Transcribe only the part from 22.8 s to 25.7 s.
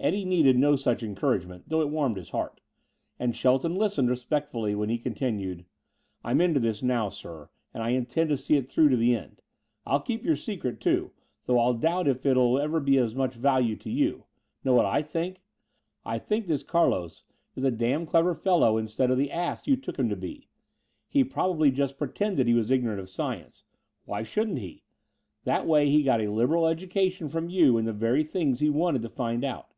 of science. Why shouldn't he? That